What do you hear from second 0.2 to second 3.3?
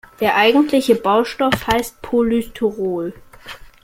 eigentliche Baustoff heißt Polystyrol.